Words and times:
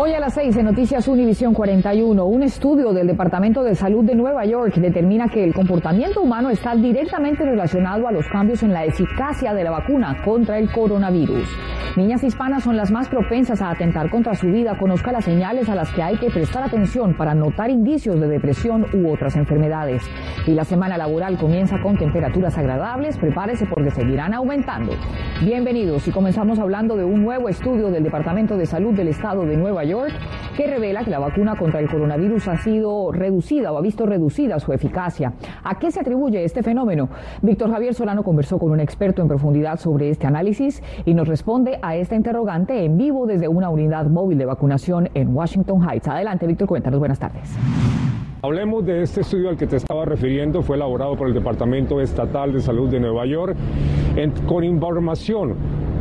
Hoy 0.00 0.12
a 0.12 0.20
las 0.20 0.34
6 0.34 0.56
en 0.58 0.66
Noticias 0.66 1.08
Univisión 1.08 1.52
41, 1.52 2.24
un 2.24 2.44
estudio 2.44 2.92
del 2.92 3.08
Departamento 3.08 3.64
de 3.64 3.74
Salud 3.74 4.04
de 4.04 4.14
Nueva 4.14 4.44
York 4.44 4.76
determina 4.76 5.28
que 5.28 5.42
el 5.42 5.52
comportamiento 5.52 6.22
humano 6.22 6.50
está 6.50 6.76
directamente 6.76 7.44
relacionado 7.44 8.06
a 8.06 8.12
los 8.12 8.28
cambios 8.28 8.62
en 8.62 8.72
la 8.72 8.84
eficacia 8.84 9.52
de 9.54 9.64
la 9.64 9.72
vacuna 9.72 10.22
contra 10.24 10.56
el 10.56 10.70
coronavirus. 10.70 11.48
Niñas 11.96 12.22
hispanas 12.22 12.62
son 12.62 12.76
las 12.76 12.92
más 12.92 13.08
propensas 13.08 13.60
a 13.60 13.70
atentar 13.70 14.08
contra 14.08 14.36
su 14.36 14.46
vida. 14.46 14.78
Conozca 14.78 15.10
las 15.10 15.24
señales 15.24 15.68
a 15.68 15.74
las 15.74 15.90
que 15.90 16.00
hay 16.00 16.16
que 16.16 16.30
prestar 16.30 16.62
atención 16.62 17.16
para 17.16 17.34
notar 17.34 17.68
indicios 17.68 18.20
de 18.20 18.28
depresión 18.28 18.86
u 18.92 19.12
otras 19.12 19.34
enfermedades. 19.34 20.04
Y 20.46 20.52
la 20.52 20.64
semana 20.64 20.96
laboral 20.96 21.36
comienza 21.38 21.80
con 21.82 21.96
temperaturas 21.96 22.56
agradables. 22.56 23.18
Prepárese 23.18 23.66
porque 23.66 23.90
seguirán 23.90 24.32
aumentando. 24.32 24.92
Bienvenidos 25.42 26.06
y 26.06 26.12
comenzamos 26.12 26.60
hablando 26.60 26.96
de 26.96 27.04
un 27.04 27.24
nuevo 27.24 27.48
estudio 27.48 27.90
del 27.90 28.04
Departamento 28.04 28.56
de 28.56 28.66
Salud 28.66 28.94
del 28.94 29.08
Estado 29.08 29.44
de 29.44 29.56
Nueva 29.56 29.82
York 29.82 29.87
que 30.56 30.66
revela 30.66 31.02
que 31.02 31.10
la 31.10 31.18
vacuna 31.18 31.56
contra 31.56 31.80
el 31.80 31.88
coronavirus 31.88 32.48
ha 32.48 32.56
sido 32.58 33.10
reducida 33.10 33.72
o 33.72 33.78
ha 33.78 33.80
visto 33.80 34.04
reducida 34.04 34.58
su 34.60 34.72
eficacia. 34.72 35.32
¿A 35.64 35.78
qué 35.78 35.90
se 35.90 36.00
atribuye 36.00 36.44
este 36.44 36.62
fenómeno? 36.62 37.08
Víctor 37.40 37.70
Javier 37.70 37.94
Solano 37.94 38.22
conversó 38.22 38.58
con 38.58 38.70
un 38.70 38.80
experto 38.80 39.22
en 39.22 39.28
profundidad 39.28 39.78
sobre 39.78 40.10
este 40.10 40.26
análisis 40.26 40.82
y 41.06 41.14
nos 41.14 41.26
responde 41.26 41.78
a 41.80 41.96
esta 41.96 42.16
interrogante 42.16 42.84
en 42.84 42.98
vivo 42.98 43.26
desde 43.26 43.48
una 43.48 43.70
unidad 43.70 44.06
móvil 44.08 44.36
de 44.36 44.44
vacunación 44.44 45.08
en 45.14 45.34
Washington 45.34 45.88
Heights. 45.88 46.08
Adelante, 46.08 46.46
Víctor, 46.46 46.68
cuéntanos. 46.68 46.98
Buenas 46.98 47.18
tardes. 47.18 47.56
Hablemos 48.42 48.84
de 48.84 49.02
este 49.02 49.22
estudio 49.22 49.48
al 49.48 49.56
que 49.56 49.66
te 49.66 49.76
estaba 49.76 50.04
refiriendo. 50.04 50.62
Fue 50.62 50.76
elaborado 50.76 51.16
por 51.16 51.28
el 51.28 51.34
Departamento 51.34 52.00
Estatal 52.00 52.52
de 52.52 52.60
Salud 52.60 52.88
de 52.88 53.00
Nueva 53.00 53.26
York 53.26 53.56
con 54.46 54.64
información 54.64 55.56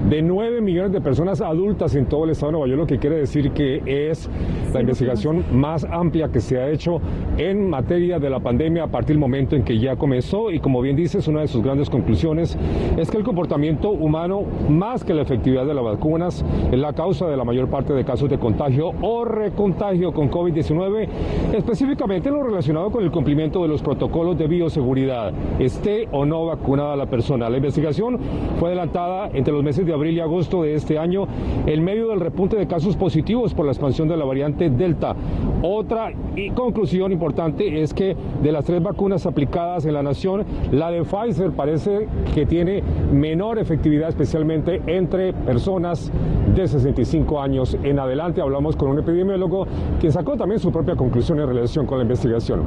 de 0.09 0.21
9 0.21 0.61
millones 0.61 0.93
de 0.93 1.01
personas 1.01 1.41
adultas 1.41 1.93
en 1.95 2.05
todo 2.05 2.23
el 2.23 2.31
estado 2.31 2.47
de 2.47 2.51
Nueva 2.53 2.67
York, 2.67 2.79
lo 2.79 2.87
que 2.87 2.97
quiere 2.97 3.17
decir 3.17 3.51
que 3.51 3.81
es 3.85 4.29
la 4.73 4.79
investigación 4.79 5.43
más 5.51 5.83
amplia 5.83 6.29
que 6.29 6.39
se 6.39 6.57
ha 6.57 6.69
hecho 6.69 7.01
en 7.37 7.69
materia 7.69 8.17
de 8.17 8.29
la 8.29 8.39
pandemia 8.39 8.83
a 8.83 8.87
partir 8.87 9.15
del 9.15 9.19
momento 9.19 9.55
en 9.55 9.63
que 9.63 9.77
ya 9.77 9.97
comenzó. 9.97 10.51
Y 10.51 10.59
como 10.59 10.81
bien 10.81 10.95
dices, 10.95 11.27
una 11.27 11.41
de 11.41 11.47
sus 11.47 11.61
grandes 11.61 11.89
conclusiones 11.89 12.57
es 12.97 13.11
que 13.11 13.17
el 13.17 13.23
comportamiento 13.23 13.89
humano, 13.89 14.43
más 14.69 15.03
que 15.03 15.13
la 15.13 15.23
efectividad 15.23 15.65
de 15.65 15.73
las 15.73 15.83
vacunas, 15.83 16.45
es 16.71 16.79
la 16.79 16.93
causa 16.93 17.27
de 17.27 17.35
la 17.35 17.43
mayor 17.43 17.69
parte 17.69 17.93
de 17.93 18.05
casos 18.05 18.29
de 18.29 18.37
contagio 18.37 18.93
o 19.01 19.25
recontagio 19.25 20.13
con 20.13 20.31
COVID-19, 20.31 21.07
específicamente 21.53 22.31
lo 22.31 22.43
relacionado 22.43 22.91
con 22.91 23.03
el 23.03 23.11
cumplimiento 23.11 23.61
de 23.61 23.67
los 23.67 23.81
protocolos 23.81 24.37
de 24.37 24.47
bioseguridad, 24.47 25.33
esté 25.59 26.07
o 26.11 26.25
no 26.25 26.45
vacunada 26.45 26.95
la 26.95 27.07
persona. 27.07 27.49
La 27.49 27.57
investigación 27.57 28.19
fue 28.59 28.69
adelantada 28.69 29.29
entre 29.33 29.53
los 29.53 29.63
meses 29.63 29.85
de 29.85 29.96
abril 29.97 30.17
y 30.17 30.19
agosto 30.19 30.63
de 30.63 30.75
este 30.75 30.97
año 30.97 31.27
en 31.65 31.83
medio 31.83 32.07
del 32.07 32.19
repunte 32.19 32.55
de 32.55 32.67
casos 32.67 32.95
positivos 32.95 33.53
por 33.53 33.65
la 33.65 33.71
expansión 33.71 34.07
de 34.07 34.17
la 34.17 34.25
variante 34.25 34.69
Delta. 34.69 35.15
Otra 35.61 36.13
conclusión 36.55 37.11
importante 37.11 37.81
es 37.81 37.93
que 37.93 38.15
de 38.41 38.51
las 38.51 38.65
tres 38.65 38.81
vacunas 38.81 39.25
aplicadas 39.25 39.85
en 39.85 39.93
la 39.93 40.03
nación, 40.03 40.45
la 40.71 40.91
de 40.91 41.03
Pfizer 41.03 41.51
parece 41.51 42.07
que 42.33 42.45
tiene 42.45 42.83
menor 43.11 43.59
efectividad, 43.59 44.09
especialmente 44.09 44.81
entre 44.87 45.33
personas 45.33 46.11
de 46.55 46.67
65 46.67 47.41
años 47.41 47.77
en 47.83 47.99
adelante. 47.99 48.41
Hablamos 48.41 48.75
con 48.75 48.89
un 48.89 48.99
epidemiólogo 48.99 49.67
que 49.99 50.11
sacó 50.11 50.37
también 50.37 50.59
su 50.59 50.71
propia 50.71 50.95
conclusión 50.95 51.39
en 51.39 51.47
relación 51.47 51.85
con 51.85 51.97
la 51.97 52.03
investigación. 52.03 52.61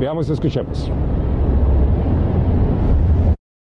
Veamos 0.00 0.28
y 0.28 0.32
escuchemos. 0.32 0.90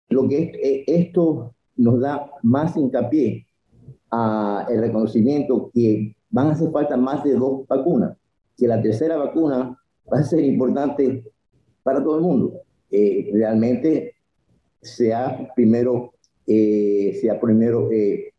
Lo 0.08 0.28
que 0.28 0.42
eh, 0.42 0.84
esto 0.86 1.54
nos 1.82 2.00
da 2.00 2.30
más 2.42 2.76
hincapié 2.76 3.46
a 4.10 4.66
el 4.70 4.80
reconocimiento 4.80 5.70
que 5.74 6.14
van 6.30 6.48
a 6.48 6.52
hacer 6.52 6.70
falta 6.70 6.96
más 6.96 7.24
de 7.24 7.34
dos 7.34 7.66
vacunas, 7.66 8.16
que 8.56 8.68
la 8.68 8.80
tercera 8.80 9.16
vacuna 9.16 9.76
va 10.10 10.18
a 10.18 10.22
ser 10.22 10.44
importante 10.44 11.24
para 11.82 12.02
todo 12.02 12.16
el 12.16 12.22
mundo. 12.22 12.60
Eh, 12.90 13.30
realmente 13.32 14.14
sea 14.80 15.50
primero, 15.56 16.12
eh, 16.46 17.20
primero 17.40 17.90
eh, 17.90 18.32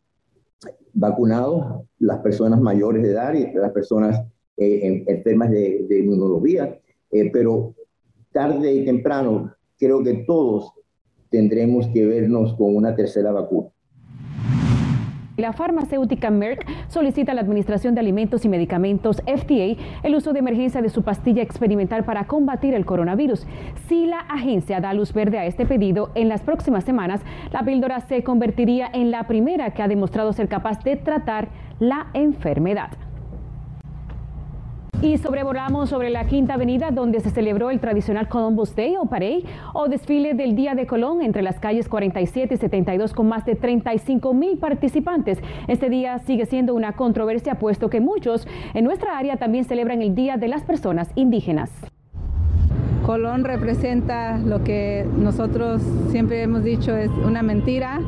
vacunado 0.94 1.86
las 2.00 2.20
personas 2.20 2.62
mayores 2.62 3.04
de 3.04 3.12
edad 3.12 3.34
y 3.34 3.52
las 3.54 3.72
personas 3.72 4.26
enfermas 4.56 5.50
de, 5.50 5.86
de 5.90 6.00
inmunología, 6.00 6.80
pero 7.32 7.74
tarde 8.32 8.72
y 8.72 8.86
temprano 8.86 9.52
creo 9.80 10.04
que 10.04 10.24
todos 10.28 10.73
tendremos 11.34 11.88
que 11.88 12.06
vernos 12.06 12.54
con 12.54 12.76
una 12.76 12.96
tercera 12.96 13.32
vacuna. 13.32 13.70
La 15.36 15.52
farmacéutica 15.52 16.30
Merck 16.30 16.64
solicita 16.90 17.32
a 17.32 17.36
la 17.36 17.42
Administración 17.42 17.96
de 17.96 18.02
Alimentos 18.02 18.46
y 18.46 18.50
Medicamentos 18.50 19.24
FDA 19.26 19.82
el 20.04 20.14
uso 20.14 20.32
de 20.32 20.38
emergencia 20.38 20.84
de 20.84 20.90
su 20.90 21.02
pastilla 21.02 21.42
experimental 21.42 22.06
para 22.06 22.28
combatir 22.28 22.76
el 22.76 22.86
coronavirus. 22.86 23.48
Si 23.88 24.06
la 24.06 24.20
agencia 24.20 24.80
da 24.80 24.94
luz 24.94 25.12
verde 25.12 25.40
a 25.40 25.48
este 25.48 25.66
pedido, 25.66 26.12
en 26.14 26.30
las 26.30 26.42
próximas 26.44 26.84
semanas 26.84 27.22
la 27.52 27.66
píldora 27.66 28.00
se 28.02 28.24
convertiría 28.24 28.88
en 28.94 29.10
la 29.10 29.26
primera 29.26 29.74
que 29.74 29.82
ha 29.82 29.88
demostrado 29.88 30.34
ser 30.34 30.48
capaz 30.48 30.84
de 30.84 30.98
tratar 30.98 31.50
la 31.80 32.12
enfermedad. 32.14 32.92
Y 35.04 35.18
sobrevolamos 35.18 35.90
sobre 35.90 36.10
la 36.10 36.24
Quinta 36.28 36.54
Avenida, 36.54 36.90
donde 36.90 37.20
se 37.20 37.30
celebró 37.30 37.72
el 37.72 37.82
tradicional 37.82 38.30
Columbus 38.30 38.74
Day 38.74 38.96
o 38.98 39.06
Parade 39.06 39.44
o 39.74 39.90
desfile 39.90 40.34
del 40.34 40.56
Día 40.56 40.76
de 40.76 40.88
Colón 40.88 41.22
entre 41.22 41.42
las 41.42 41.60
calles 41.60 41.90
47 41.90 42.54
y 42.54 42.58
72 42.58 43.14
con 43.14 43.28
más 43.28 43.46
de 43.46 43.56
35 43.56 44.34
mil 44.34 44.58
participantes. 44.58 45.40
Este 45.68 45.90
día 45.90 46.20
sigue 46.20 46.46
siendo 46.46 46.74
una 46.74 46.94
controversia, 46.94 47.56
puesto 47.56 47.90
que 47.90 48.00
muchos 48.00 48.48
en 48.74 48.86
nuestra 48.86 49.18
área 49.18 49.36
también 49.36 49.66
celebran 49.66 50.02
el 50.02 50.16
Día 50.16 50.38
de 50.38 50.48
las 50.48 50.64
Personas 50.64 51.10
Indígenas. 51.16 51.70
Colón 53.06 53.44
representa 53.44 54.38
lo 54.38 54.64
que 54.64 55.06
nosotros 55.18 55.82
siempre 56.12 56.42
hemos 56.44 56.64
dicho 56.64 56.96
es 56.96 57.10
una 57.26 57.44
mentira, 57.44 58.00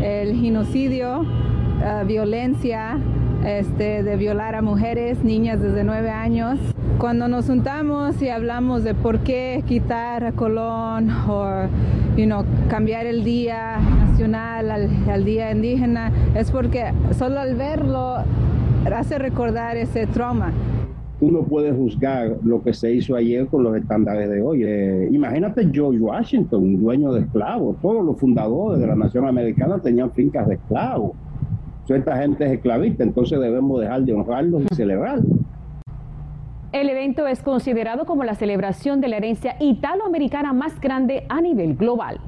el 0.00 0.40
genocidio, 0.40 1.22
uh, 1.22 2.06
violencia, 2.06 3.00
este, 3.44 4.02
de 4.02 4.16
violar 4.16 4.54
a 4.54 4.62
mujeres, 4.62 5.22
niñas 5.22 5.60
desde 5.60 5.84
nueve 5.84 6.10
años. 6.10 6.58
Cuando 6.98 7.28
nos 7.28 7.46
juntamos 7.46 8.20
y 8.22 8.28
hablamos 8.28 8.84
de 8.84 8.94
por 8.94 9.20
qué 9.20 9.62
quitar 9.66 10.24
a 10.24 10.32
Colón 10.32 11.10
o 11.28 11.66
you 12.16 12.24
know, 12.24 12.44
cambiar 12.68 13.06
el 13.06 13.24
día 13.24 13.78
nacional 13.78 14.70
al, 14.70 15.24
día 15.24 15.50
indígena, 15.50 16.10
es 16.34 16.50
porque 16.50 16.92
solo 17.16 17.40
al 17.40 17.54
verlo 17.54 18.16
hace 18.94 19.18
recordar 19.18 19.76
ese 19.76 20.06
trauma 20.06 20.52
tú 21.20 21.30
no 21.30 21.42
puedes 21.42 21.74
juzgar 21.74 22.36
lo 22.44 22.62
que 22.62 22.74
se 22.74 22.92
hizo 22.92 23.14
ayer 23.14 23.46
con 23.46 23.62
los 23.62 23.74
estándares 23.76 24.28
de 24.28 24.42
hoy. 24.42 24.64
Eh, 24.64 25.08
imagínate 25.10 25.70
George 25.72 25.98
Washington, 25.98 26.78
dueño 26.80 27.12
de 27.12 27.20
esclavos. 27.20 27.76
Todos 27.80 28.04
los 28.04 28.18
fundadores 28.18 28.80
de 28.80 28.86
la 28.88 28.96
nación 28.96 29.26
americana 29.26 29.78
tenían 29.78 30.10
fincas 30.10 30.46
de 30.48 30.56
esclavos 30.56 31.12
esta 31.88 32.16
gente 32.16 32.46
es 32.46 32.52
esclavista, 32.52 33.02
entonces 33.02 33.38
debemos 33.38 33.80
dejar 33.80 34.02
de 34.02 34.14
honrarlos 34.14 34.62
y 34.70 34.74
celebrarlos. 34.74 35.26
El 36.72 36.88
evento 36.88 37.26
es 37.26 37.42
considerado 37.42 38.04
como 38.04 38.24
la 38.24 38.34
celebración 38.34 39.00
de 39.00 39.08
la 39.08 39.18
herencia 39.18 39.56
italoamericana 39.60 40.52
más 40.52 40.80
grande 40.80 41.24
a 41.28 41.40
nivel 41.40 41.76
global. 41.76 42.18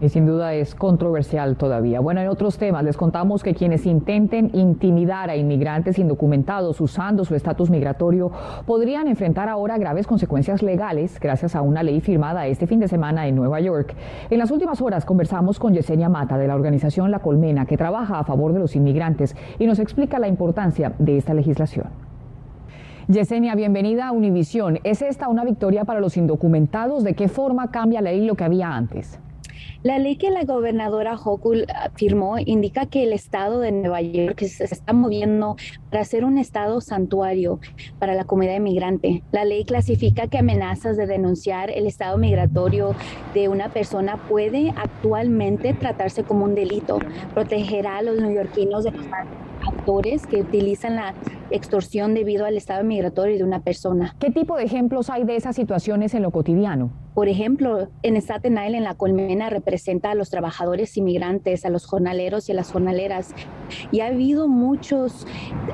Y 0.00 0.10
sin 0.10 0.26
duda 0.26 0.54
es 0.54 0.76
controversial 0.76 1.56
todavía. 1.56 1.98
Bueno, 1.98 2.20
en 2.20 2.28
otros 2.28 2.56
temas 2.56 2.84
les 2.84 2.96
contamos 2.96 3.42
que 3.42 3.52
quienes 3.52 3.84
intenten 3.84 4.50
intimidar 4.54 5.28
a 5.28 5.34
inmigrantes 5.34 5.98
indocumentados 5.98 6.80
usando 6.80 7.24
su 7.24 7.34
estatus 7.34 7.68
migratorio 7.68 8.30
podrían 8.64 9.08
enfrentar 9.08 9.48
ahora 9.48 9.76
graves 9.76 10.06
consecuencias 10.06 10.62
legales 10.62 11.18
gracias 11.18 11.56
a 11.56 11.62
una 11.62 11.82
ley 11.82 12.00
firmada 12.00 12.46
este 12.46 12.68
fin 12.68 12.78
de 12.78 12.86
semana 12.86 13.26
en 13.26 13.34
Nueva 13.34 13.58
York. 13.58 13.96
En 14.30 14.38
las 14.38 14.52
últimas 14.52 14.80
horas 14.80 15.04
conversamos 15.04 15.58
con 15.58 15.74
Yesenia 15.74 16.08
Mata 16.08 16.38
de 16.38 16.46
la 16.46 16.54
organización 16.54 17.10
La 17.10 17.18
Colmena 17.18 17.66
que 17.66 17.76
trabaja 17.76 18.20
a 18.20 18.24
favor 18.24 18.52
de 18.52 18.60
los 18.60 18.76
inmigrantes 18.76 19.34
y 19.58 19.66
nos 19.66 19.80
explica 19.80 20.20
la 20.20 20.28
importancia 20.28 20.92
de 21.00 21.16
esta 21.16 21.34
legislación. 21.34 21.86
Yesenia, 23.08 23.56
bienvenida 23.56 24.06
a 24.06 24.12
Univisión. 24.12 24.78
¿Es 24.84 25.02
esta 25.02 25.28
una 25.28 25.44
victoria 25.44 25.84
para 25.84 25.98
los 25.98 26.16
indocumentados? 26.16 27.02
¿De 27.02 27.14
qué 27.14 27.26
forma 27.26 27.72
cambia 27.72 28.00
la 28.00 28.12
ley 28.12 28.24
lo 28.26 28.36
que 28.36 28.44
había 28.44 28.68
antes? 28.76 29.18
La 29.84 30.00
ley 30.00 30.16
que 30.16 30.32
la 30.32 30.42
gobernadora 30.42 31.14
Hochul 31.14 31.64
firmó 31.94 32.36
indica 32.40 32.86
que 32.86 33.04
el 33.04 33.12
estado 33.12 33.60
de 33.60 33.70
Nueva 33.70 34.00
York 34.02 34.40
se 34.40 34.64
está 34.64 34.92
moviendo 34.92 35.54
para 35.88 36.04
ser 36.04 36.24
un 36.24 36.36
estado 36.36 36.80
santuario 36.80 37.60
para 38.00 38.16
la 38.16 38.24
comunidad 38.24 38.56
inmigrante. 38.56 39.22
La 39.30 39.44
ley 39.44 39.64
clasifica 39.64 40.26
que 40.26 40.38
amenazas 40.38 40.96
de 40.96 41.06
denunciar 41.06 41.70
el 41.70 41.86
estado 41.86 42.18
migratorio 42.18 42.96
de 43.34 43.48
una 43.48 43.68
persona 43.68 44.16
puede 44.28 44.74
actualmente 44.76 45.74
tratarse 45.74 46.24
como 46.24 46.44
un 46.44 46.56
delito. 46.56 46.98
Protegerá 47.32 47.98
a 47.98 48.02
los 48.02 48.20
neoyorquinos 48.20 48.82
de 48.82 48.90
los 48.90 49.06
actores 49.68 50.26
que 50.26 50.40
utilizan 50.40 50.96
la 50.96 51.14
extorsión 51.50 52.14
debido 52.14 52.44
al 52.44 52.56
estado 52.56 52.84
migratorio 52.84 53.36
de 53.38 53.44
una 53.44 53.60
persona. 53.60 54.14
¿Qué 54.18 54.30
tipo 54.30 54.56
de 54.56 54.64
ejemplos 54.64 55.10
hay 55.10 55.24
de 55.24 55.36
esas 55.36 55.56
situaciones 55.56 56.14
en 56.14 56.22
lo 56.22 56.30
cotidiano? 56.30 56.90
Por 57.14 57.28
ejemplo, 57.28 57.88
en 58.02 58.16
Staten 58.16 58.52
Island, 58.52 58.84
la 58.84 58.94
colmena 58.94 59.50
representa 59.50 60.12
a 60.12 60.14
los 60.14 60.30
trabajadores 60.30 60.96
inmigrantes, 60.96 61.64
a 61.64 61.70
los 61.70 61.84
jornaleros 61.86 62.48
y 62.48 62.52
a 62.52 62.54
las 62.54 62.70
jornaleras. 62.70 63.34
Y 63.90 64.00
ha 64.00 64.06
habido 64.06 64.46
muchas 64.46 65.26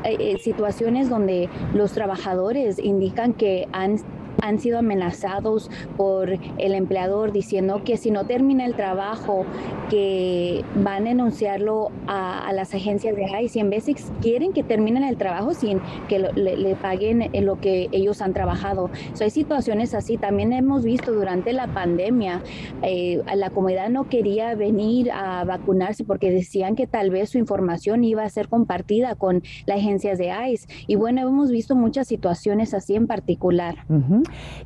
eh, 0.04 0.16
eh, 0.18 0.38
situaciones 0.38 1.10
donde 1.10 1.48
los 1.74 1.92
trabajadores 1.92 2.78
indican 2.78 3.34
que 3.34 3.68
han 3.72 3.98
han 4.42 4.58
sido 4.58 4.78
amenazados 4.78 5.70
por 5.96 6.30
el 6.30 6.74
empleador 6.74 7.32
diciendo 7.32 7.82
que 7.84 7.96
si 7.96 8.10
no 8.10 8.26
termina 8.26 8.66
el 8.66 8.74
trabajo, 8.74 9.44
que 9.90 10.64
van 10.76 11.06
a 11.06 11.08
denunciarlo 11.10 11.90
a, 12.06 12.52
las 12.52 12.74
agencias 12.74 13.16
de 13.16 13.24
ICE 13.42 13.58
y 13.58 13.62
en 13.62 13.70
veces 13.70 14.12
quieren 14.20 14.52
que 14.52 14.62
terminen 14.62 15.02
el 15.02 15.16
trabajo 15.16 15.54
sin 15.54 15.80
que 16.08 16.18
le, 16.18 16.76
paguen 16.76 17.30
lo 17.44 17.60
que 17.60 17.88
ellos 17.92 18.22
han 18.22 18.32
trabajado. 18.32 18.90
hay 19.20 19.30
situaciones 19.30 19.94
así. 19.94 20.16
También 20.16 20.52
hemos 20.52 20.84
visto 20.84 21.12
durante 21.12 21.52
la 21.52 21.66
pandemia, 21.66 22.42
eh, 22.82 23.22
la 23.34 23.50
comunidad 23.50 23.88
no 23.88 24.08
quería 24.08 24.54
venir 24.54 25.10
a 25.10 25.44
vacunarse 25.44 26.04
porque 26.04 26.30
decían 26.30 26.76
que 26.76 26.86
tal 26.86 27.10
vez 27.10 27.30
su 27.30 27.38
información 27.38 28.04
iba 28.04 28.22
a 28.22 28.28
ser 28.28 28.48
compartida 28.48 29.14
con 29.14 29.42
las 29.66 29.78
agencias 29.78 30.18
de 30.18 30.32
ICE. 30.50 30.68
Y 30.86 30.96
bueno, 30.96 31.22
hemos 31.22 31.50
visto 31.50 31.74
muchas 31.74 32.06
situaciones 32.06 32.74
así 32.74 32.94
en 32.94 33.06
particular. 33.06 33.76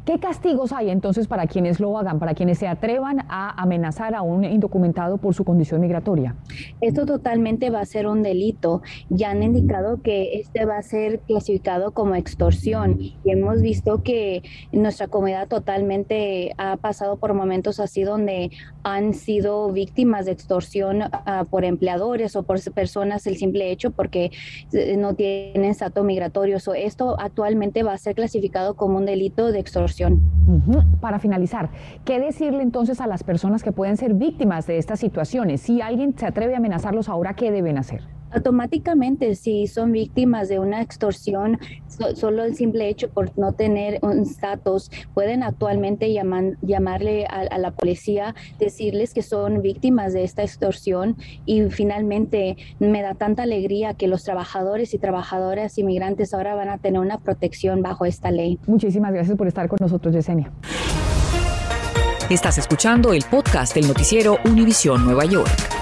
¿Qué 0.04 0.18
castigos 0.18 0.72
hay 0.72 0.90
entonces 0.90 1.28
para 1.28 1.46
quienes 1.46 1.80
lo 1.80 1.98
hagan, 1.98 2.18
para 2.18 2.34
quienes 2.34 2.58
se 2.58 2.68
atrevan 2.68 3.20
a 3.28 3.60
amenazar 3.60 4.14
a 4.14 4.22
un 4.22 4.44
indocumentado 4.44 5.18
por 5.18 5.34
su 5.34 5.44
condición 5.44 5.80
migratoria? 5.80 6.36
Esto 6.80 7.06
totalmente 7.06 7.70
va 7.70 7.80
a 7.80 7.84
ser 7.84 8.06
un 8.06 8.22
delito. 8.22 8.82
Ya 9.08 9.30
han 9.30 9.42
indicado 9.42 10.02
que 10.02 10.38
este 10.40 10.64
va 10.64 10.78
a 10.78 10.82
ser 10.82 11.20
clasificado 11.20 11.92
como 11.92 12.14
extorsión 12.14 13.00
y 13.00 13.16
hemos 13.24 13.60
visto 13.60 14.02
que 14.02 14.42
nuestra 14.72 15.08
comunidad 15.08 15.48
totalmente 15.48 16.52
ha 16.58 16.76
pasado 16.76 17.16
por 17.16 17.34
momentos 17.34 17.80
así 17.80 18.02
donde 18.02 18.50
han 18.82 19.14
sido 19.14 19.70
víctimas 19.72 20.26
de 20.26 20.32
extorsión 20.32 21.02
ah, 21.02 21.44
por 21.50 21.64
empleadores 21.64 22.36
o 22.36 22.42
por 22.42 22.58
personas 22.72 23.26
el 23.26 23.36
simple 23.36 23.70
hecho 23.70 23.90
porque 23.90 24.30
eh, 24.72 24.96
no 24.96 25.14
tienen 25.14 25.64
estatus 25.64 26.04
migratorio. 26.04 26.58
esto 26.76 27.16
actualmente 27.18 27.82
va 27.82 27.92
a 27.92 27.98
ser 27.98 28.14
clasificado 28.14 28.74
como 28.74 28.98
un 28.98 29.06
delito 29.06 29.47
de 29.52 29.60
extorsión. 29.60 30.20
Para 31.00 31.18
finalizar, 31.18 31.70
¿qué 32.04 32.18
decirle 32.20 32.62
entonces 32.62 33.00
a 33.00 33.06
las 33.06 33.22
personas 33.22 33.62
que 33.62 33.72
pueden 33.72 33.96
ser 33.96 34.14
víctimas 34.14 34.66
de 34.66 34.78
estas 34.78 35.00
situaciones? 35.00 35.60
Si 35.60 35.80
alguien 35.80 36.14
se 36.16 36.26
atreve 36.26 36.54
a 36.54 36.58
amenazarlos 36.58 37.08
ahora, 37.08 37.34
¿qué 37.34 37.50
deben 37.50 37.78
hacer? 37.78 38.17
Automáticamente, 38.30 39.34
si 39.34 39.66
son 39.66 39.92
víctimas 39.92 40.48
de 40.48 40.58
una 40.58 40.82
extorsión, 40.82 41.58
solo 42.14 42.44
el 42.44 42.54
simple 42.54 42.88
hecho 42.88 43.08
por 43.08 43.36
no 43.38 43.52
tener 43.52 43.98
un 44.02 44.20
estatus, 44.20 44.90
pueden 45.14 45.42
actualmente 45.42 46.12
llamarle 46.12 47.26
a, 47.26 47.58
la 47.58 47.70
policía, 47.70 48.34
decirles 48.58 49.14
que 49.14 49.22
son 49.22 49.62
víctimas 49.62 50.12
de 50.12 50.24
esta 50.24 50.42
extorsión 50.42 51.16
y 51.46 51.62
finalmente 51.70 52.56
me 52.78 53.02
da 53.02 53.14
tanta 53.14 53.44
alegría 53.44 53.94
que 53.94 54.08
los 54.08 54.24
trabajadores 54.24 54.94
y 54.94 54.98
trabajadoras 54.98 55.78
inmigrantes 55.78 56.34
ahora 56.34 56.54
van 56.54 56.68
a 56.68 56.78
tener 56.78 57.00
una 57.00 57.18
protección 57.18 57.82
bajo 57.82 58.04
esta 58.04 58.30
ley. 58.30 58.58
Muchísimas 58.66 59.12
gracias 59.12 59.36
por 59.36 59.46
estar 59.46 59.68
con 59.68 59.78
nosotros, 59.80 60.14
Yesenia. 60.14 60.52
Estás 62.28 62.58
escuchando 62.58 63.14
el 63.14 63.24
podcast 63.30 63.74
del 63.74 63.88
noticiero 63.88 64.36
Univisión 64.44 65.02
Nueva 65.04 65.24
York. 65.24 65.77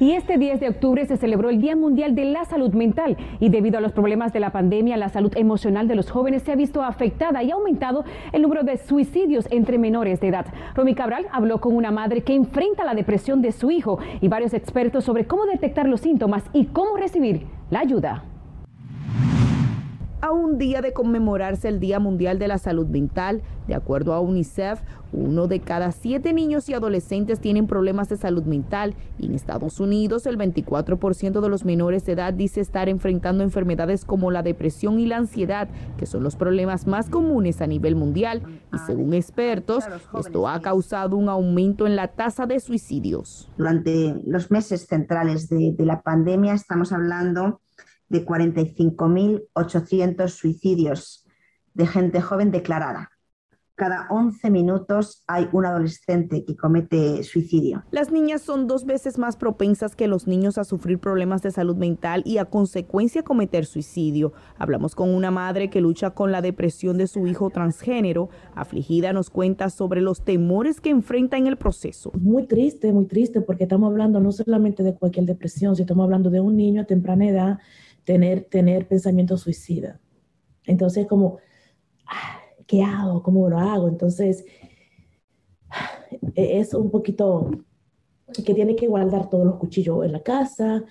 Y 0.00 0.12
este 0.12 0.38
10 0.38 0.60
de 0.60 0.68
octubre 0.70 1.04
se 1.04 1.18
celebró 1.18 1.50
el 1.50 1.60
Día 1.60 1.76
Mundial 1.76 2.14
de 2.14 2.24
la 2.24 2.46
Salud 2.46 2.72
Mental 2.72 3.18
y 3.38 3.50
debido 3.50 3.76
a 3.76 3.82
los 3.82 3.92
problemas 3.92 4.32
de 4.32 4.40
la 4.40 4.50
pandemia, 4.50 4.96
la 4.96 5.10
salud 5.10 5.30
emocional 5.36 5.88
de 5.88 5.94
los 5.94 6.10
jóvenes 6.10 6.42
se 6.42 6.52
ha 6.52 6.56
visto 6.56 6.82
afectada 6.82 7.42
y 7.42 7.50
ha 7.50 7.54
aumentado 7.54 8.04
el 8.32 8.40
número 8.40 8.62
de 8.62 8.78
suicidios 8.78 9.46
entre 9.50 9.76
menores 9.76 10.18
de 10.20 10.28
edad. 10.28 10.46
Romy 10.74 10.94
Cabral 10.94 11.26
habló 11.30 11.60
con 11.60 11.76
una 11.76 11.90
madre 11.90 12.22
que 12.22 12.34
enfrenta 12.34 12.82
la 12.82 12.94
depresión 12.94 13.42
de 13.42 13.52
su 13.52 13.70
hijo 13.70 13.98
y 14.22 14.28
varios 14.28 14.54
expertos 14.54 15.04
sobre 15.04 15.26
cómo 15.26 15.44
detectar 15.44 15.86
los 15.86 16.00
síntomas 16.00 16.44
y 16.54 16.64
cómo 16.64 16.96
recibir 16.96 17.46
la 17.68 17.80
ayuda 17.80 18.24
a 20.22 20.32
un 20.32 20.58
día 20.58 20.82
de 20.82 20.92
conmemorarse 20.92 21.68
el 21.68 21.80
Día 21.80 21.98
Mundial 21.98 22.38
de 22.38 22.48
la 22.48 22.58
Salud 22.58 22.86
Mental. 22.86 23.42
De 23.66 23.74
acuerdo 23.74 24.12
a 24.12 24.20
UNICEF, 24.20 24.80
uno 25.12 25.48
de 25.48 25.60
cada 25.60 25.92
siete 25.92 26.32
niños 26.32 26.68
y 26.68 26.74
adolescentes 26.74 27.40
tienen 27.40 27.66
problemas 27.66 28.08
de 28.08 28.16
salud 28.16 28.44
mental 28.44 28.94
y 29.18 29.26
en 29.26 29.34
Estados 29.34 29.80
Unidos 29.80 30.26
el 30.26 30.38
24% 30.38 31.40
de 31.40 31.48
los 31.48 31.64
menores 31.64 32.06
de 32.06 32.12
edad 32.12 32.32
dice 32.32 32.60
estar 32.60 32.88
enfrentando 32.88 33.42
enfermedades 33.42 34.04
como 34.04 34.30
la 34.30 34.42
depresión 34.42 35.00
y 35.00 35.06
la 35.06 35.16
ansiedad, 35.16 35.68
que 35.96 36.06
son 36.06 36.22
los 36.22 36.36
problemas 36.36 36.86
más 36.86 37.10
comunes 37.10 37.60
a 37.60 37.66
nivel 37.66 37.96
mundial. 37.96 38.42
Y 38.72 38.78
según 38.78 39.12
expertos, 39.14 39.82
esto 40.18 40.48
ha 40.48 40.60
causado 40.60 41.16
un 41.16 41.28
aumento 41.28 41.86
en 41.86 41.94
la 41.96 42.08
tasa 42.08 42.46
de 42.46 42.60
suicidios. 42.60 43.50
Durante 43.56 44.14
los 44.26 44.50
meses 44.50 44.86
centrales 44.86 45.48
de, 45.48 45.74
de 45.76 45.86
la 45.86 46.02
pandemia 46.02 46.52
estamos 46.54 46.92
hablando 46.92 47.60
de 48.08 48.26
45.800 48.26 50.28
suicidios 50.28 51.24
de 51.74 51.86
gente 51.86 52.20
joven 52.20 52.50
declarada. 52.50 53.09
Cada 53.80 54.06
11 54.10 54.50
minutos 54.50 55.24
hay 55.26 55.48
un 55.54 55.64
adolescente 55.64 56.44
que 56.44 56.54
comete 56.54 57.22
suicidio. 57.22 57.82
Las 57.90 58.12
niñas 58.12 58.42
son 58.42 58.66
dos 58.66 58.84
veces 58.84 59.16
más 59.16 59.38
propensas 59.38 59.96
que 59.96 60.06
los 60.06 60.26
niños 60.26 60.58
a 60.58 60.64
sufrir 60.64 60.98
problemas 60.98 61.40
de 61.40 61.50
salud 61.50 61.76
mental 61.76 62.22
y 62.26 62.36
a 62.36 62.44
consecuencia 62.44 63.22
cometer 63.22 63.64
suicidio. 63.64 64.34
Hablamos 64.58 64.94
con 64.94 65.08
una 65.08 65.30
madre 65.30 65.70
que 65.70 65.80
lucha 65.80 66.10
con 66.10 66.30
la 66.30 66.42
depresión 66.42 66.98
de 66.98 67.06
su 67.06 67.26
hijo 67.26 67.48
transgénero. 67.48 68.28
Afligida 68.54 69.14
nos 69.14 69.30
cuenta 69.30 69.70
sobre 69.70 70.02
los 70.02 70.26
temores 70.26 70.82
que 70.82 70.90
enfrenta 70.90 71.38
en 71.38 71.46
el 71.46 71.56
proceso. 71.56 72.12
Muy 72.20 72.46
triste, 72.46 72.92
muy 72.92 73.06
triste 73.06 73.40
porque 73.40 73.64
estamos 73.64 73.90
hablando 73.90 74.20
no 74.20 74.30
solamente 74.30 74.82
de 74.82 74.94
cualquier 74.94 75.24
depresión, 75.24 75.74
sino 75.74 75.84
estamos 75.84 76.04
hablando 76.04 76.28
de 76.28 76.40
un 76.42 76.54
niño 76.54 76.82
a 76.82 76.84
temprana 76.84 77.26
edad 77.26 77.58
tener, 78.04 78.44
tener 78.44 78.86
pensamientos 78.86 79.40
suicidas. 79.40 79.98
Entonces, 80.66 81.06
como, 81.06 81.38
ah, 82.04 82.39
¿Cómo 83.22 83.48
lo 83.48 83.58
hago? 83.58 83.88
Entonces, 83.88 84.44
e-, 86.34 86.60
es 86.60 86.74
un 86.74 86.90
poquito 86.90 87.50
que 88.44 88.54
tiene 88.54 88.76
que 88.76 88.86
guardar 88.86 89.28
todos 89.28 89.44
los 89.44 89.56
cuchillos 89.56 90.04
en 90.04 90.12
la 90.12 90.22
casa, 90.22 90.84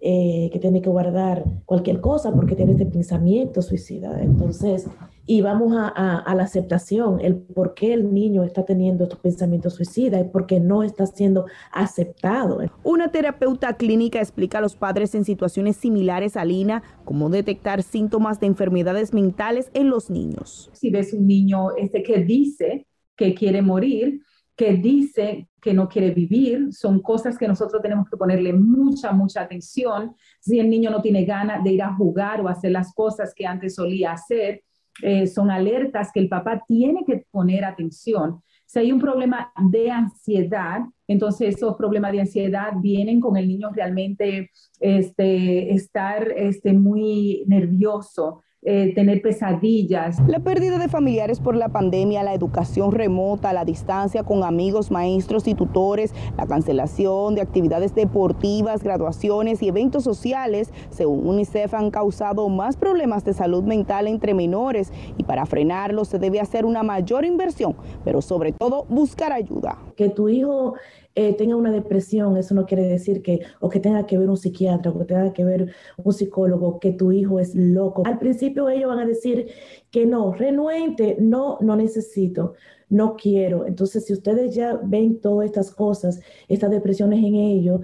eh, 0.00 0.48
que 0.52 0.58
tiene 0.58 0.80
que 0.80 0.90
guardar 0.90 1.44
cualquier 1.64 2.00
cosa 2.00 2.32
porque 2.32 2.56
tiene 2.56 2.72
este 2.72 2.86
pensamiento 2.86 3.62
suicida. 3.62 4.20
Entonces, 4.22 4.88
y 5.30 5.42
vamos 5.42 5.72
a, 5.76 6.34
la 6.34 6.42
aceptación, 6.42 7.20
el 7.20 7.36
por 7.36 7.74
qué 7.74 7.92
el 7.92 8.12
niño 8.12 8.42
está 8.42 8.64
teniendo 8.64 9.04
estos 9.04 9.20
pensamientos 9.20 9.74
suicidas 9.74 10.22
y 10.22 10.28
por 10.28 10.44
qué 10.44 10.58
no 10.58 10.82
está 10.82 11.06
siendo 11.06 11.46
aceptado. 11.70 12.58
Una 12.82 13.12
terapeuta 13.12 13.76
clínica 13.76 14.18
explica 14.18 14.58
a 14.58 14.60
los 14.60 14.74
padres 14.74 15.14
en 15.14 15.24
situaciones 15.24 15.76
similares 15.76 16.36
a 16.36 16.44
Lina 16.44 16.82
cómo 17.04 17.30
detectar 17.30 17.84
síntomas 17.84 18.40
de 18.40 18.48
enfermedades 18.48 19.14
mentales 19.14 19.70
en 19.72 19.88
los 19.88 20.10
niños. 20.10 20.68
Si 20.72 20.90
ves 20.90 21.12
un 21.12 21.28
niño 21.28 21.76
este 21.76 22.02
que 22.02 22.24
dice 22.24 22.88
que 23.14 23.32
quiere 23.32 23.62
morir, 23.62 24.22
que 24.56 24.72
dice 24.72 25.48
que 25.62 25.72
no 25.72 25.88
quiere 25.88 26.10
vivir, 26.10 26.72
son 26.72 27.00
cosas 27.00 27.38
que 27.38 27.46
nosotros 27.46 27.80
tenemos 27.80 28.10
que 28.10 28.16
ponerle 28.16 28.52
mucha, 28.52 29.12
mucha 29.12 29.42
atención. 29.42 30.16
Si 30.40 30.58
el 30.58 30.68
niño 30.68 30.90
no 30.90 31.00
tiene 31.00 31.24
ganas 31.24 31.62
de 31.62 31.70
ir 31.70 31.82
a 31.82 31.94
jugar 31.94 32.40
o 32.40 32.48
hacer 32.48 32.72
las 32.72 32.92
cosas 32.92 33.32
que 33.32 33.46
antes 33.46 33.76
solía 33.76 34.10
hacer, 34.10 34.64
eh, 35.02 35.26
son 35.26 35.50
alertas 35.50 36.10
que 36.12 36.20
el 36.20 36.28
papá 36.28 36.62
tiene 36.66 37.04
que 37.06 37.24
poner 37.30 37.64
atención. 37.64 38.42
Si 38.66 38.78
hay 38.78 38.92
un 38.92 39.00
problema 39.00 39.52
de 39.70 39.90
ansiedad, 39.90 40.82
entonces 41.08 41.56
esos 41.56 41.74
problemas 41.76 42.12
de 42.12 42.20
ansiedad 42.20 42.72
vienen 42.80 43.20
con 43.20 43.36
el 43.36 43.48
niño 43.48 43.70
realmente 43.72 44.50
este, 44.78 45.72
estar 45.74 46.30
este, 46.36 46.72
muy 46.72 47.42
nervioso, 47.48 48.42
eh, 48.62 48.92
tener 48.94 49.22
pesadillas. 49.22 50.18
La 50.28 50.40
pérdida 50.40 50.76
de 50.76 50.88
familiares 50.88 51.40
por 51.40 51.56
la 51.56 51.70
pandemia, 51.70 52.22
la 52.22 52.34
educación 52.34 52.92
remota, 52.92 53.54
la 53.54 53.64
distancia 53.64 54.22
con 54.22 54.44
amigos, 54.44 54.90
maestros 54.90 55.48
y 55.48 55.54
tutores, 55.54 56.12
la 56.36 56.46
cancelación 56.46 57.34
de 57.34 57.40
actividades 57.40 57.94
deportivas, 57.94 58.82
graduaciones 58.82 59.62
y 59.62 59.68
eventos 59.68 60.04
sociales, 60.04 60.74
según 60.90 61.26
UNICEF, 61.26 61.72
han 61.72 61.90
causado 61.90 62.50
más 62.50 62.76
problemas 62.76 63.24
de 63.24 63.32
salud 63.32 63.64
mental 63.64 64.06
entre 64.06 64.34
menores 64.34 64.92
y 65.16 65.24
para 65.24 65.46
frenarlo 65.46 66.04
se 66.04 66.18
debe 66.18 66.38
hacer 66.38 66.66
una 66.66 66.82
mayor 66.82 67.24
inversión, 67.24 67.76
pero 68.04 68.20
sobre 68.20 68.52
todo 68.52 68.84
buscar 68.90 69.32
ayuda. 69.32 69.78
Que 69.96 70.10
tu 70.10 70.28
hijo 70.28 70.74
eh, 71.14 71.34
tenga 71.34 71.56
una 71.56 71.72
depresión, 71.72 72.36
eso 72.36 72.54
no 72.54 72.66
quiere 72.66 72.84
decir 72.84 73.22
que, 73.22 73.40
o 73.60 73.68
que 73.68 73.80
tenga 73.80 74.06
que 74.06 74.16
ver 74.16 74.28
un 74.30 74.36
psiquiatra, 74.36 74.92
o 74.92 74.98
que 74.98 75.04
tenga 75.04 75.32
que 75.32 75.44
ver 75.44 75.74
un 75.96 76.12
psicólogo, 76.12 76.78
que 76.78 76.92
tu 76.92 77.10
hijo 77.12 77.40
es 77.40 77.54
loco. 77.54 78.02
Al 78.06 78.18
principio 78.18 78.68
ellos 78.68 78.88
van 78.88 79.00
a 79.00 79.06
decir 79.06 79.48
que 79.90 80.06
no, 80.06 80.32
renuente, 80.32 81.16
no, 81.20 81.58
no 81.60 81.76
necesito, 81.76 82.54
no 82.88 83.16
quiero. 83.16 83.66
Entonces, 83.66 84.06
si 84.06 84.12
ustedes 84.12 84.54
ya 84.54 84.80
ven 84.84 85.20
todas 85.20 85.46
estas 85.46 85.72
cosas, 85.72 86.20
estas 86.48 86.70
depresiones 86.70 87.18
en 87.24 87.34
ellos, 87.34 87.80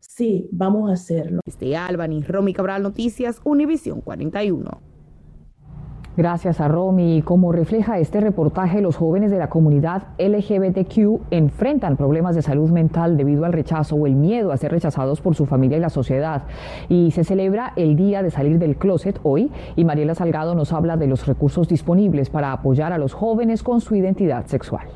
sí, 0.00 0.48
vamos 0.50 0.90
a 0.90 0.94
hacerlo. 0.94 1.40
Este 1.46 1.76
Albany, 1.76 2.22
Romy 2.22 2.54
Cabral 2.54 2.82
Noticias, 2.82 3.40
Univisión 3.44 4.00
41. 4.00 4.93
Gracias 6.16 6.60
a 6.60 6.68
Romy. 6.68 7.22
Como 7.22 7.50
refleja 7.50 7.98
este 7.98 8.20
reportaje, 8.20 8.80
los 8.80 8.96
jóvenes 8.96 9.32
de 9.32 9.38
la 9.38 9.48
comunidad 9.48 10.04
LGBTQ 10.18 11.22
enfrentan 11.32 11.96
problemas 11.96 12.36
de 12.36 12.42
salud 12.42 12.70
mental 12.70 13.16
debido 13.16 13.44
al 13.44 13.52
rechazo 13.52 13.96
o 13.96 14.06
el 14.06 14.14
miedo 14.14 14.52
a 14.52 14.56
ser 14.56 14.70
rechazados 14.70 15.20
por 15.20 15.34
su 15.34 15.44
familia 15.44 15.78
y 15.78 15.80
la 15.80 15.90
sociedad. 15.90 16.44
Y 16.88 17.10
se 17.10 17.24
celebra 17.24 17.72
el 17.74 17.96
Día 17.96 18.22
de 18.22 18.30
Salir 18.30 18.60
del 18.60 18.76
Closet 18.76 19.18
hoy 19.24 19.50
y 19.74 19.84
Mariela 19.84 20.14
Salgado 20.14 20.54
nos 20.54 20.72
habla 20.72 20.96
de 20.96 21.08
los 21.08 21.26
recursos 21.26 21.66
disponibles 21.66 22.30
para 22.30 22.52
apoyar 22.52 22.92
a 22.92 22.98
los 22.98 23.12
jóvenes 23.12 23.64
con 23.64 23.80
su 23.80 23.96
identidad 23.96 24.46
sexual. 24.46 24.86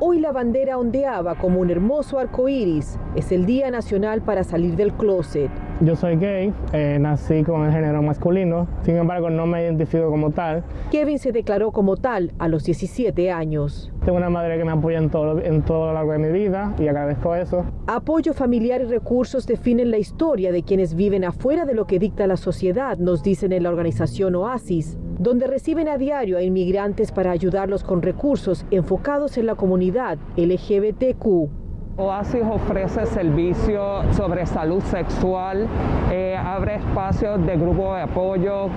Hoy 0.00 0.20
la 0.20 0.32
bandera 0.32 0.76
ondeaba 0.76 1.36
como 1.36 1.60
un 1.60 1.70
hermoso 1.70 2.18
arco 2.18 2.50
iris. 2.50 2.98
Es 3.14 3.32
el 3.32 3.46
Día 3.46 3.70
Nacional 3.70 4.20
para 4.20 4.44
Salir 4.44 4.76
del 4.76 4.92
Closet. 4.92 5.67
Yo 5.80 5.94
soy 5.94 6.16
gay, 6.16 6.52
eh, 6.72 6.98
nací 6.98 7.44
con 7.44 7.64
el 7.64 7.70
género 7.70 8.02
masculino, 8.02 8.66
sin 8.82 8.96
embargo 8.96 9.30
no 9.30 9.46
me 9.46 9.62
identifico 9.62 10.10
como 10.10 10.32
tal. 10.32 10.64
Kevin 10.90 11.20
se 11.20 11.30
declaró 11.30 11.70
como 11.70 11.96
tal 11.96 12.32
a 12.40 12.48
los 12.48 12.64
17 12.64 13.30
años. 13.30 13.92
Tengo 14.04 14.18
una 14.18 14.28
madre 14.28 14.58
que 14.58 14.64
me 14.64 14.72
apoya 14.72 14.98
en 14.98 15.08
todo, 15.08 15.40
en 15.40 15.62
todo 15.62 15.86
lo 15.86 15.92
largo 15.92 16.10
de 16.10 16.18
mi 16.18 16.30
vida 16.30 16.74
y 16.80 16.88
agradezco 16.88 17.36
eso. 17.36 17.64
Apoyo 17.86 18.34
familiar 18.34 18.80
y 18.80 18.86
recursos 18.86 19.46
definen 19.46 19.92
la 19.92 19.98
historia 19.98 20.50
de 20.50 20.64
quienes 20.64 20.96
viven 20.96 21.24
afuera 21.24 21.64
de 21.64 21.74
lo 21.74 21.86
que 21.86 22.00
dicta 22.00 22.26
la 22.26 22.36
sociedad, 22.36 22.98
nos 22.98 23.22
dicen 23.22 23.52
en 23.52 23.62
la 23.62 23.68
organización 23.68 24.34
Oasis, 24.34 24.98
donde 25.20 25.46
reciben 25.46 25.86
a 25.86 25.96
diario 25.96 26.38
a 26.38 26.42
inmigrantes 26.42 27.12
para 27.12 27.30
ayudarlos 27.30 27.84
con 27.84 28.02
recursos 28.02 28.66
enfocados 28.72 29.38
en 29.38 29.46
la 29.46 29.54
comunidad 29.54 30.18
LGBTQ. 30.36 31.67
Oasis 32.00 32.44
ofrece 32.48 33.06
servicios 33.06 34.06
sobre 34.14 34.46
salud 34.46 34.80
sexual, 34.84 35.66
eh, 36.12 36.36
abre 36.36 36.76
espacios 36.76 37.44
de 37.44 37.56
grupo 37.56 37.92
de 37.92 38.02
apoyo, 38.02 38.68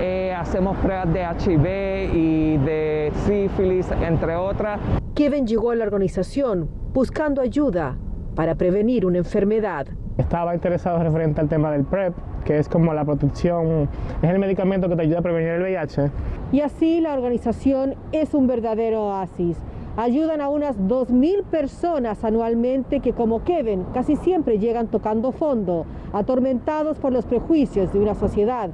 eh, 0.00 0.32
hacemos 0.32 0.76
pruebas 0.76 1.12
de 1.12 1.22
HIV 1.24 2.14
y 2.14 2.56
de 2.58 3.12
sífilis, 3.26 3.90
entre 4.00 4.36
otras. 4.36 4.78
Kevin 5.16 5.44
llegó 5.44 5.72
a 5.72 5.74
la 5.74 5.86
organización 5.86 6.68
buscando 6.94 7.40
ayuda 7.40 7.96
para 8.36 8.54
prevenir 8.54 9.06
una 9.06 9.18
enfermedad. 9.18 9.88
Estaba 10.16 10.54
interesado 10.54 11.02
referente 11.02 11.40
al 11.40 11.48
tema 11.48 11.72
del 11.72 11.82
PrEP, 11.82 12.14
que 12.44 12.58
es 12.58 12.68
como 12.68 12.94
la 12.94 13.04
protección, 13.04 13.88
es 14.22 14.30
el 14.30 14.38
medicamento 14.38 14.88
que 14.88 14.94
te 14.94 15.02
ayuda 15.02 15.18
a 15.18 15.22
prevenir 15.22 15.48
el 15.48 15.62
VIH. 15.62 16.12
Y 16.52 16.60
así 16.60 17.00
la 17.00 17.14
organización 17.14 17.96
es 18.12 18.34
un 18.34 18.46
verdadero 18.46 19.08
oasis 19.08 19.56
ayudan 19.98 20.40
a 20.40 20.48
unas 20.48 20.78
2.000 20.78 21.42
personas 21.42 22.22
anualmente 22.22 23.00
que 23.00 23.12
como 23.12 23.42
Kevin 23.42 23.84
casi 23.92 24.14
siempre 24.14 24.60
llegan 24.60 24.86
tocando 24.86 25.32
fondo, 25.32 25.86
atormentados 26.12 26.98
por 26.98 27.12
los 27.12 27.26
prejuicios 27.26 27.92
de 27.92 27.98
una 27.98 28.14
sociedad 28.14 28.70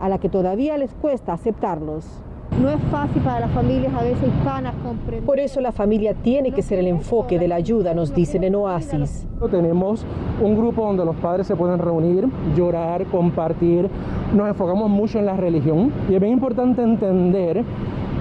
a 0.00 0.08
la 0.08 0.16
que 0.16 0.30
todavía 0.30 0.78
les 0.78 0.94
cuesta 0.94 1.34
aceptarlos. 1.34 2.06
No 2.58 2.70
es 2.70 2.80
fácil 2.90 3.20
para 3.20 3.40
las 3.40 3.50
familias 3.50 3.92
a 3.94 4.02
veces 4.02 4.28
hispanas 4.28 4.74
comprender. 4.82 5.24
Por 5.24 5.40
eso 5.40 5.60
la 5.60 5.72
familia 5.72 6.14
tiene 6.14 6.52
que 6.52 6.62
ser 6.62 6.78
el 6.78 6.86
enfoque 6.86 7.38
de 7.38 7.48
la 7.48 7.56
ayuda, 7.56 7.92
nos 7.92 8.14
dicen 8.14 8.42
en 8.42 8.54
Oasis. 8.54 9.26
Tenemos 9.50 10.06
un 10.42 10.56
grupo 10.56 10.86
donde 10.86 11.04
los 11.04 11.16
padres 11.16 11.46
se 11.46 11.54
pueden 11.54 11.80
reunir, 11.80 12.26
llorar, 12.56 13.04
compartir. 13.06 13.90
Nos 14.34 14.48
enfocamos 14.48 14.88
mucho 14.88 15.18
en 15.18 15.26
la 15.26 15.36
religión 15.36 15.92
y 16.08 16.14
es 16.14 16.20
bien 16.20 16.32
importante 16.32 16.82
entender 16.82 17.62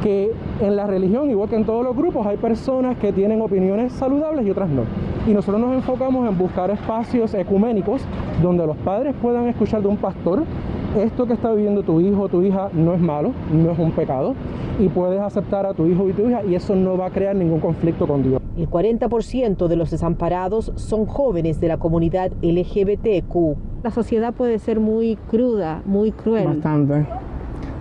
que 0.04 0.34
en 0.62 0.76
la 0.76 0.86
religión, 0.88 1.30
igual 1.30 1.50
que 1.50 1.56
en 1.56 1.66
todos 1.66 1.84
los 1.84 1.96
grupos, 1.96 2.26
hay 2.26 2.38
personas 2.38 2.98
que 2.98 3.12
tienen 3.12 3.42
opiniones 3.42 3.92
saludables 3.94 4.46
y 4.46 4.52
otras 4.52 4.70
no. 4.70 4.84
Y 5.28 5.34
nosotros 5.34 5.60
nos 5.60 5.74
enfocamos 5.74 6.28
en 6.30 6.38
buscar 6.38 6.70
espacios 6.70 7.34
ecuménicos 7.34 8.02
donde 8.42 8.66
los 8.66 8.78
padres 8.78 9.16
puedan 9.22 9.48
escuchar 9.48 9.82
de 9.82 9.88
un 9.88 9.98
pastor, 9.98 10.44
esto 10.98 11.26
que 11.26 11.34
está 11.34 11.54
viviendo 11.54 11.84
tu 11.84 12.02
hijo 12.02 12.24
o 12.24 12.30
tu 12.30 12.44
hija 12.44 12.70
no 12.74 12.94
es 12.94 13.00
malo, 13.00 13.32
no 13.52 13.72
es 13.72 13.80
un 13.80 13.92
pecado, 13.92 14.36
y 14.80 14.90
puedes 14.90 15.20
aceptar 15.20 15.66
a 15.66 15.74
tu 15.74 15.86
hijo 15.86 16.08
y 16.10 16.14
tu 16.14 16.28
hija 16.28 16.44
y 16.44 16.56
eso 16.56 16.76
no 16.76 16.98
va 16.98 17.08
a 17.08 17.10
crear 17.12 17.36
ningún 17.36 17.60
conflicto 17.60 18.08
con 18.08 18.24
Dios. 18.24 18.42
El 18.58 18.70
40% 18.70 19.68
de 19.68 19.76
los 19.76 19.90
desamparados 19.92 20.74
son 20.76 21.06
jóvenes 21.06 21.60
de 21.62 21.70
la 21.70 21.78
comunidad 21.78 22.32
LGBTQ. 22.42 23.84
La 23.84 23.92
sociedad 23.92 24.34
puede 24.34 24.60
ser 24.60 24.80
muy 24.80 25.16
cruda, 25.30 25.82
muy 25.86 26.12
cruel. 26.12 26.46
Bastante 26.46 27.21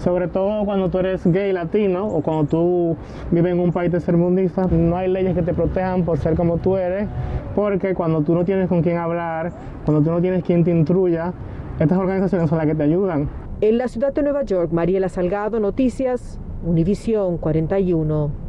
sobre 0.02 0.28
todo 0.28 0.64
cuando 0.64 0.88
tú 0.88 0.98
eres 0.98 1.26
gay 1.26 1.52
latino 1.52 2.06
o 2.06 2.22
cuando 2.22 2.44
tú 2.44 2.96
vives 3.30 3.52
en 3.52 3.60
un 3.60 3.72
país 3.72 3.90
tercermundista, 3.90 4.66
no 4.66 4.96
hay 4.96 5.08
leyes 5.08 5.34
que 5.34 5.42
te 5.42 5.54
protejan 5.54 6.04
por 6.04 6.18
ser 6.18 6.34
como 6.34 6.58
tú 6.58 6.76
eres, 6.76 7.06
porque 7.54 7.94
cuando 7.94 8.22
tú 8.22 8.34
no 8.34 8.44
tienes 8.44 8.68
con 8.68 8.82
quién 8.82 8.96
hablar, 8.96 9.52
cuando 9.84 10.02
tú 10.02 10.10
no 10.10 10.20
tienes 10.20 10.42
quien 10.42 10.64
te 10.64 10.70
intruya, 10.70 11.32
estas 11.78 11.98
organizaciones 11.98 12.48
son 12.48 12.58
las 12.58 12.66
que 12.66 12.74
te 12.74 12.82
ayudan. 12.82 13.28
En 13.60 13.78
la 13.78 13.88
ciudad 13.88 14.12
de 14.14 14.22
Nueva 14.22 14.42
York, 14.42 14.72
Mariela 14.72 15.08
Salgado, 15.08 15.60
Noticias, 15.60 16.38
Univisión 16.64 17.38
41 17.38 18.39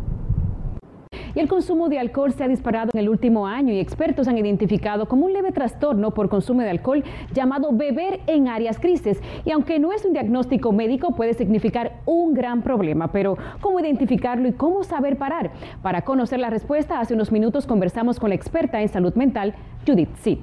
y 1.35 1.39
el 1.39 1.47
consumo 1.47 1.89
de 1.89 1.99
alcohol 1.99 2.33
se 2.33 2.43
ha 2.43 2.47
disparado 2.47 2.91
en 2.93 2.99
el 2.99 3.09
último 3.09 3.47
año 3.47 3.73
y 3.73 3.79
expertos 3.79 4.27
han 4.27 4.37
identificado 4.37 5.07
como 5.07 5.25
un 5.25 5.33
leve 5.33 5.51
trastorno 5.51 6.11
por 6.11 6.29
consumo 6.29 6.61
de 6.61 6.69
alcohol 6.69 7.03
llamado 7.33 7.71
beber 7.71 8.19
en 8.27 8.47
áreas 8.47 8.79
crisis. 8.79 9.19
Y 9.45 9.51
aunque 9.51 9.79
no 9.79 9.93
es 9.93 10.05
un 10.05 10.13
diagnóstico 10.13 10.71
médico, 10.71 11.15
puede 11.15 11.33
significar 11.33 12.01
un 12.05 12.33
gran 12.33 12.61
problema. 12.61 13.11
Pero, 13.11 13.37
¿cómo 13.61 13.79
identificarlo 13.79 14.47
y 14.47 14.53
cómo 14.53 14.83
saber 14.83 15.17
parar? 15.17 15.51
Para 15.81 16.03
conocer 16.03 16.39
la 16.39 16.49
respuesta, 16.49 16.99
hace 16.99 17.13
unos 17.13 17.31
minutos 17.31 17.65
conversamos 17.65 18.19
con 18.19 18.29
la 18.29 18.35
experta 18.35 18.81
en 18.81 18.89
salud 18.89 19.13
mental, 19.15 19.53
Judith 19.85 20.15
Sid. 20.17 20.39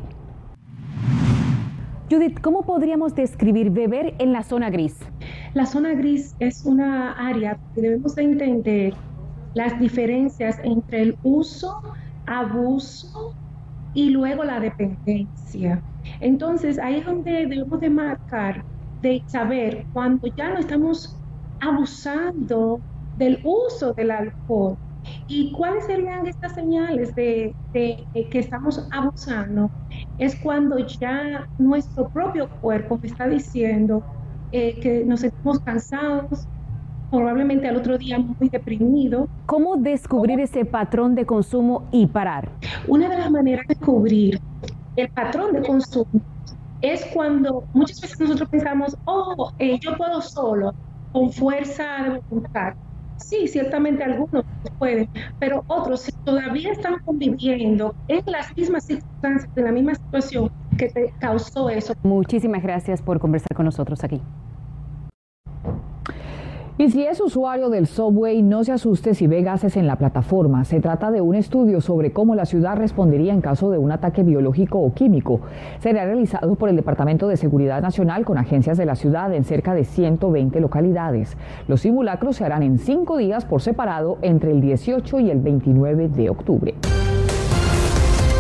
Judith, 2.11 2.41
¿cómo 2.41 2.63
podríamos 2.63 3.15
describir 3.15 3.69
beber 3.69 4.15
en 4.19 4.33
la 4.33 4.43
zona 4.43 4.71
gris? 4.71 4.97
La 5.53 5.67
zona 5.67 5.93
gris 5.93 6.35
es 6.39 6.65
una 6.65 7.13
área 7.13 7.59
que 7.75 7.83
debemos 7.83 8.15
de 8.15 8.23
entender 8.23 8.95
las 9.55 9.79
diferencias 9.81 10.59
entre 10.63 11.03
el 11.03 11.19
uso, 11.23 11.81
abuso 12.27 13.35
y 13.93 14.11
luego 14.11 14.45
la 14.45 14.61
dependencia. 14.61 15.83
Entonces 16.21 16.79
ahí 16.79 16.97
es 16.97 17.07
donde 17.07 17.33
debemos 17.33 17.81
de 17.81 17.91
marcar, 17.91 18.65
de 19.01 19.23
saber 19.27 19.87
cuando 19.93 20.29
ya 20.37 20.51
no 20.51 20.59
estamos 20.59 21.21
abusando 21.61 22.83
del 23.15 23.41
uso 23.45 23.93
del 23.95 24.11
alcohol. 24.11 24.77
¿Y 25.27 25.53
cuáles 25.53 25.87
serían 25.87 26.27
estas 26.27 26.55
señales 26.55 27.15
de, 27.15 27.55
que 27.73 28.07
estamos 28.33 28.87
abusando? 28.91 29.71
Es 30.17 30.39
cuando 30.41 30.79
ya 30.79 31.47
nuestro 31.57 32.09
propio 32.11 32.49
cuerpo 32.61 32.99
está 33.03 33.27
diciendo 33.29 34.05
eh, 34.51 34.81
que 34.81 35.05
nos 35.05 35.21
sentimos 35.21 35.61
cansados, 35.61 36.47
probablemente 37.11 37.69
al 37.69 37.77
otro 37.77 37.99
día 37.99 38.19
muy 38.19 38.49
deprimido. 38.49 39.29
¿Cómo 39.47 39.77
descubrir 39.77 40.41
ese 40.41 40.65
patrón 40.65 41.15
de 41.15 41.27
consumo 41.27 41.89
y 41.91 42.07
parar? 42.07 42.49
Una 42.87 43.09
de 43.09 43.19
las 43.19 43.31
maneras 43.31 43.67
de 43.69 43.75
descubrir 43.75 44.41
el 44.97 45.09
patrón 45.11 45.53
de 45.53 45.63
consumo 45.63 46.21
es 46.81 47.05
cuando 47.07 47.65
muchas 47.73 48.01
veces 48.01 48.21
nosotros 48.21 48.49
pensamos, 48.49 48.97
oh, 49.05 49.53
eh, 49.59 49.79
yo 49.81 49.97
puedo 49.97 50.21
solo, 50.21 50.75
con 51.13 51.33
fuerza 51.33 51.85
de 52.05 52.21
voluntad. 52.29 52.75
Sí, 53.17 53.49
ciertamente 53.49 54.05
algunos 54.05 54.45
pueden, 54.79 55.09
pero 55.41 55.65
otros, 55.67 56.03
si 56.03 56.13
todavía 56.25 56.71
están 56.71 57.01
conviviendo 57.05 57.95
en 58.07 58.23
las 58.27 58.57
mismas 58.57 58.85
circunstancias, 58.85 59.51
en 59.57 59.65
la 59.65 59.73
misma 59.73 59.95
situación 59.97 60.51
que 60.77 60.89
te 60.89 61.13
causó 61.19 61.69
eso. 61.69 61.95
Muchísimas 62.05 62.63
gracias 62.63 63.03
por 63.03 63.19
conversar 63.19 63.57
con 63.57 63.65
nosotros 63.65 64.05
aquí. 64.05 64.21
Y 66.81 66.91
si 66.91 67.05
es 67.05 67.21
usuario 67.21 67.71
del 67.71 67.89
subway, 67.89 68.41
no 68.41 68.63
se 68.63 68.71
asuste 68.71 69.13
si 69.13 69.27
ve 69.27 69.43
gases 69.43 69.77
en 69.77 69.89
la 69.89 69.97
plataforma. 69.97 70.65
Se 70.65 70.79
trata 70.79 71.11
de 71.11 71.21
un 71.21 71.35
estudio 71.35 71.81
sobre 71.81 72.13
cómo 72.13 72.37
la 72.37 72.47
ciudad 72.47 72.77
respondería 72.77 73.33
en 73.33 73.41
caso 73.41 73.73
de 73.73 73.79
un 73.79 73.91
ataque 73.91 74.23
biológico 74.23 74.79
o 74.79 74.95
químico. 74.95 75.41
Será 75.81 76.05
realizado 76.05 76.55
por 76.55 76.69
el 76.69 76.77
Departamento 76.77 77.27
de 77.27 77.37
Seguridad 77.37 77.83
Nacional 77.83 78.25
con 78.25 78.39
agencias 78.39 78.79
de 78.79 78.87
la 78.87 78.95
ciudad 78.95 79.35
en 79.35 79.43
cerca 79.43 79.75
de 79.75 79.83
120 79.83 80.61
localidades. 80.61 81.37
Los 81.67 81.81
simulacros 81.81 82.37
se 82.37 82.45
harán 82.45 82.63
en 82.63 82.79
cinco 82.79 83.17
días 83.17 83.45
por 83.45 83.61
separado 83.61 84.19
entre 84.23 84.53
el 84.53 84.61
18 84.61 85.19
y 85.19 85.31
el 85.33 85.41
29 85.41 86.09
de 86.11 86.31
octubre. 86.31 86.75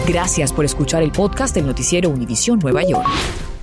Gracias 0.07 0.52
por 0.52 0.64
escuchar 0.64 1.02
el 1.02 1.11
podcast 1.11 1.57
del 1.57 1.66
noticiero 1.66 2.09
Univisión 2.09 2.61
Nueva 2.61 2.85
York. 2.85 3.09